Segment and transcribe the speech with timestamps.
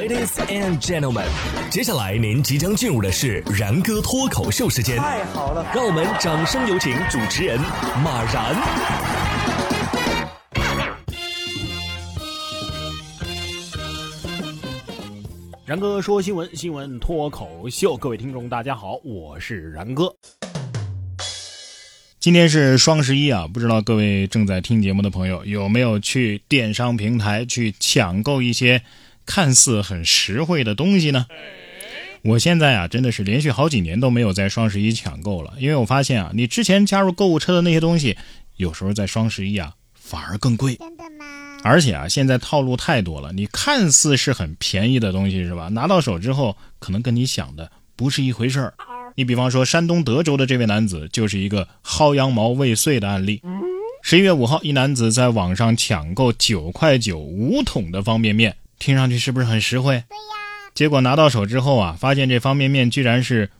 [0.00, 1.26] Ladies and gentlemen，
[1.70, 4.96] 接下来您即将进入的是然哥脱口秀时间。
[4.96, 7.60] 太好了，让我们掌声有请主持人
[8.02, 8.56] 马然。
[15.66, 20.10] 然哥说新闻，新闻脱口秀，各位听众大家好，我是然哥。
[22.18, 28.82] 今天是双十一啊，不知道各位正在听节目的朋友有没有去电商平台去抢购一些
[29.26, 31.26] 看似很实惠的东西呢？
[32.22, 38.16] 我现在啊，真的是连续好几年都没有在双十一抢购了，因为我发现啊，你之前加入购物车的那些东西，
[38.56, 40.76] 有时候在双十一啊反而更贵。
[40.76, 41.58] 真的吗？
[41.62, 45.68] 而且啊，现在套路太多了，你看似是很便宜的东西是吧？
[45.68, 48.74] 拿到手之后，可能跟你想的不是一回事儿。
[49.16, 53.42] 你比方说，山东德州的这位男子就是一个薅羊毛未遂的案例。
[54.02, 60.02] 十一月五号，一男子在网上抢购九块九五桶的方便面，听上去是不是很实惠？
[60.08, 60.72] 对呀。
[60.74, 63.50] 结果拿到手之后啊，发现这方便面居然是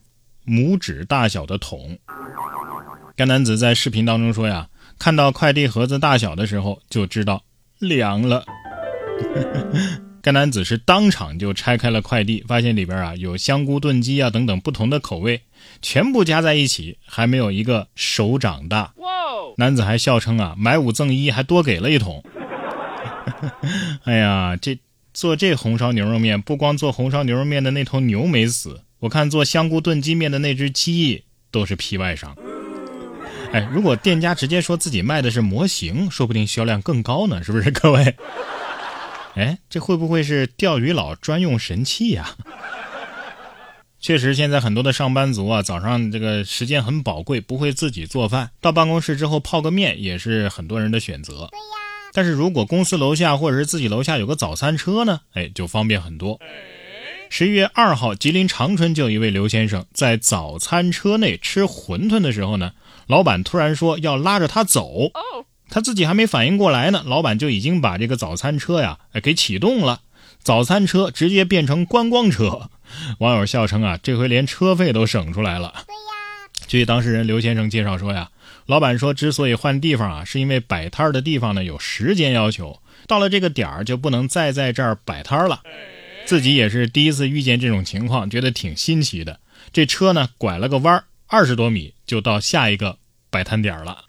[0.46, 1.98] 拇指大小的桶。
[3.16, 7.44] 该男子在视频当中说呀，看到快递盒子大小的时候就知道
[7.78, 8.44] 凉了。
[10.22, 15.42] 该男子是当场就拆开了快递，发现里边啊有香菇炖鸡啊等等不同的口味，
[15.82, 18.94] 全部加在一起还没有一个手掌大。
[19.56, 22.22] 男子还笑称啊买五赠一，还多给了一桶。
[24.04, 24.78] 哎呀，这
[25.20, 32.34] 做这红烧牛肉面，不光做红烧牛肉面的那头牛没死，我看做香菇炖鸡面的那只鸡都是皮外伤。
[33.52, 38.16] 哎，如果店家直接说自己卖的是模型，说不定销量更高呢，是不是各位？
[39.34, 42.34] 哎，这会不会是钓鱼佬专用神器呀？
[44.00, 51.34] 确实，现在很多的上班族啊，早上这个时间很宝贵，不会自己做饭，到办公室之后泡个面也是很多人的选择。
[51.34, 51.89] 对呀。
[52.12, 56.38] 但是如果公司楼下或者是自己楼下有个早餐车呢，哎，就方便很多。
[57.28, 62.72] 十一月二号，吉林长春就有一位刘先生在早餐车内吃馄饨的时候呢，
[63.06, 65.12] 老板突然说要拉着他走。
[65.68, 70.00] 他自己还没反应过来呢，老板就已经把这个早餐车呀给启动了，
[70.42, 72.68] 早餐车直接变成观光车。
[73.20, 75.84] 网友笑称啊，这回连车费都省出来了。
[76.70, 78.30] 据当事人刘先生介绍说呀，
[78.66, 85.62] 老板说之所以换地方啊，是因为摆摊的地方呢有时间要求，到了这个点儿就不能再在这儿摆摊了。
[86.26, 89.40] 自己也是第一次遇见这种情况，觉得挺新奇的。
[89.72, 92.98] 这车呢拐了个弯儿，二十多米就到下一个
[93.30, 94.04] 摆摊点了。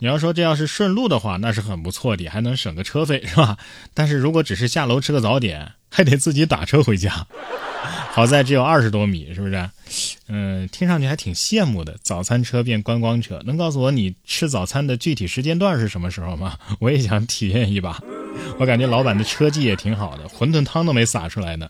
[0.00, 3.56] 你要说这要是顺路的话，那是很不错的，还能省个车费，是吧？
[3.94, 7.28] 但是如果只是下楼吃个早点，还得自己打车回家。
[8.16, 9.70] 好在只有二十多米，是不是？
[10.28, 11.98] 嗯，听上去还挺羡慕的。
[12.00, 16.56] 早餐车变观光车，能告诉我你吃早餐的具体时间段是什么时候吗？
[16.80, 18.02] 我也想体验一把。
[18.58, 21.68] 我感觉老板的车技也挺好的，馄饨汤都没洒出来呢。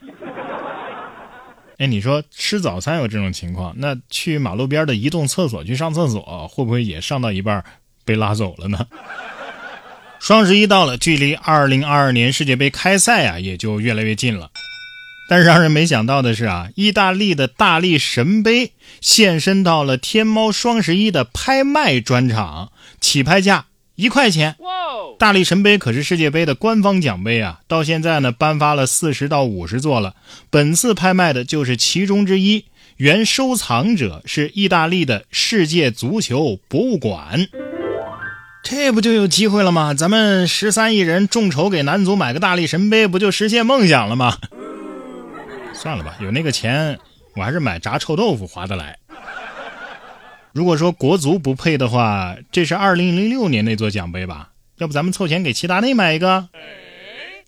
[1.78, 7.64] 哎，你说吃早餐有这种情况，那去马路边的移动厕所去上厕所，会不会也上到一半？
[8.04, 8.86] 被拉走了呢。
[10.20, 14.48] 双十一到了，距离二零二二年世界杯开赛啊，也就越来越近了。
[15.28, 22.70] 但是让人没想到的是啊，意大利的大力神杯现身到了天猫双十一的拍卖专场，
[23.00, 23.66] 起拍价
[23.96, 24.56] 一块钱。
[25.18, 30.14] 大力神杯可是世界杯的官方奖杯啊，到现在呢颁发了四十到五十座了，
[30.50, 32.66] 本次拍卖的就是其中之一。
[32.98, 37.48] 原收藏者是意大利的世界足球博物馆。
[38.62, 39.92] 这不就有机会了吗？
[39.92, 44.38] 咱们十三亿人众筹给男足买个大力神杯，不就实现梦想了吗？
[45.76, 46.98] 算了吧，有那个钱，
[47.34, 48.98] 我还是买炸臭豆腐划得来。
[50.52, 54.50] 如果说国足不配的话，这是二零零六年那座奖杯吧？
[54.78, 56.48] 要不咱们凑钱给齐达内买一个？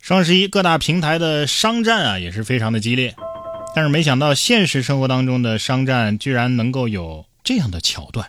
[0.00, 3.15] 双十一各大平台的商战啊，也是非常的激烈。
[3.75, 8.28] 但是没想到现实生活当中的商战居然能够有这样的桥段。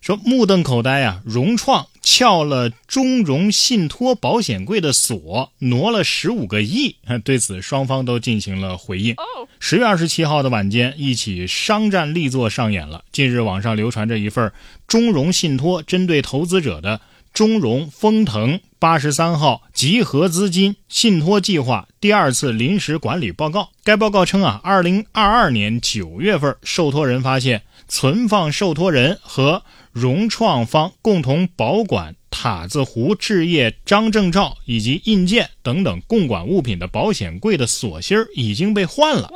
[0.00, 1.20] 说目瞪口呆啊！
[1.24, 6.96] 融创撬了中融信托保险柜的锁，挪了十五个亿。
[7.24, 9.16] 对此，双方都进行了回应。
[9.58, 13.02] 十月二十七号的晚间，一起商战力作上演了。
[13.10, 14.52] 近日，网上流传着一份
[14.86, 17.00] 中融信托针对投资者的
[17.32, 23.70] 中融丰腾八十三号集合资金信托计划第二次临时管理报告。
[23.82, 39.30] 该报告称啊，二零二二年九月份，受托人发现存放受托人和融创方共同保管塔子湖置业张证照以及印鉴等等共管物品的保险柜的锁芯已经被换了。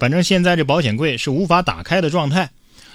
[0.00, 2.48] 反正现在这保险柜是无法打开的状态。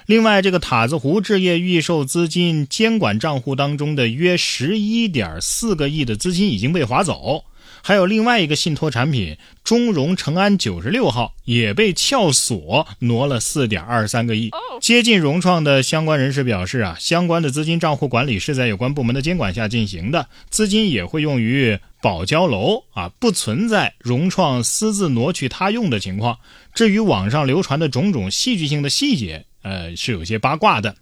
[0.08, 7.46] 另外，这个塔子湖置业预售资金监管账户当中的约十一点四个亿的资金已经被划走，
[7.82, 14.50] 还有另外一个信托产品中融成安九十六号也被撬锁，挪了四点二三个亿。
[14.82, 26.40] 接近融创的相关人士表示啊，相关的资金账户管理是在有关部门的监管下进行的，资金也会用于保交楼啊，不存在融创私自挪去他用的情况。
[26.74, 30.96] 至于网上流传的种种戏剧性的细节，呃，是有些八卦的。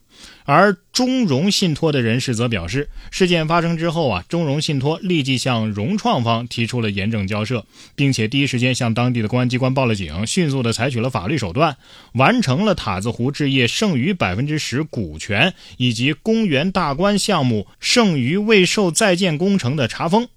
[0.43, 7.65] 而中融信托的人士则表示，事件发生之后啊，中融信托立即向融创方提出了严正交涉，
[7.95, 11.77] 并且第一时间向当地的公安机关报了警，迅速的采取了法律手段，
[12.13, 20.27] 完成了塔子湖置业剩余百分之十股权以及公园大观项目剩余未受在建工程的查封。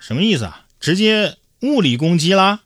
[0.00, 0.64] 什么意思啊？
[0.80, 2.62] 直接物理攻击啦？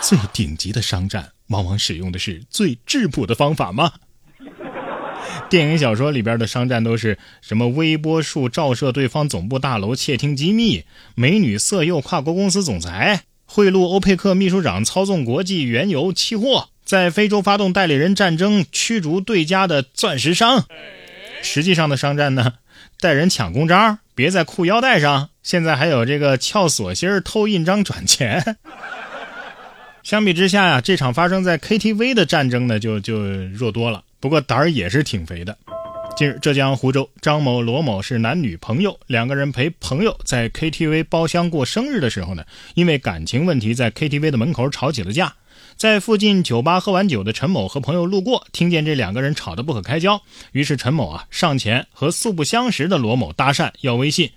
[0.00, 3.92] 最顶级的商战往往使用的是最质朴的方法吗？
[5.50, 10.84] 电影、小说里边的商战都是什么微波束照射对方总部大楼窃听机密，
[11.14, 20.64] 美女色诱跨国公司总裁，贿赂欧佩克秘书长操纵国际原油期货，在非洲发动代理人战争驱逐对家的钻石商。
[21.42, 22.54] 实际上的商战呢，
[22.98, 25.30] 带人抢公章，别在裤腰带上。
[25.42, 28.56] 现在还有这个撬锁芯偷印章转钱。
[30.06, 33.18] 相比之下呀，这场发生在 KTV 的战争呢，就就
[33.48, 34.04] 弱多了。
[34.20, 35.58] 不过胆儿也是挺肥的。
[36.16, 42.44] 近日，浙江湖州张某、罗某是男女朋友，两个人陪朋友在 KTV 包厢过生日的时候呢，
[42.74, 45.34] 因为感情问题在 KTV 的门口吵起了架。
[45.74, 50.22] 在附近酒吧喝完酒的陈某和朋友路过，听见这两个人吵得不可开交，
[50.52, 54.30] 于是陈某啊上前和素不相识的罗某搭讪要微信。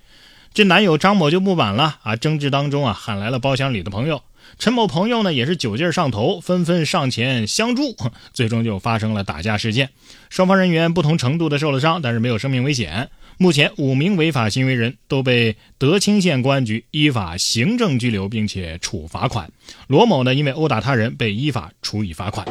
[0.51, 4.19] 这男友张某就不满了啊，争执当中啊喊来了包厢里的朋友。
[4.57, 7.95] 陈某朋友呢也是酒劲上头，纷纷上前相助，
[8.33, 9.89] 最终就发生了打架事件。
[10.29, 13.09] 双方人员不同程度的受了伤，但是没有生命危险。
[13.37, 19.49] 目前五名违法行为人都被德清县公安局依法行政拘留，并且处罚款。
[19.87, 22.45] 罗某呢因为殴打他人被依法处以罚款。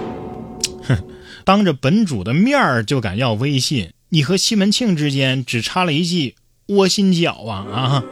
[0.85, 0.97] 哼，
[1.45, 6.37] 当着本主的面儿就敢要微信，你和西门庆之间只差了一记
[6.69, 8.05] 窝心脚啊啊！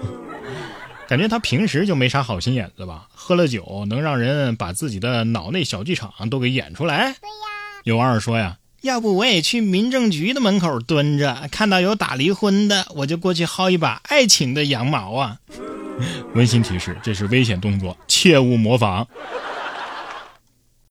[1.09, 3.07] 感觉他平时就没啥好心眼子吧？
[3.15, 6.97] 喝了酒能让人把自己的脑内小剧场都给演出来？
[6.97, 7.37] 对呀。
[7.85, 15.39] 有网友说呀，要不我也去民政局的门口蹲着，看到有打离婚的，我就过去薅一把爱情的羊毛啊！
[16.35, 19.07] 温馨提示：这是危险动作，切勿模仿。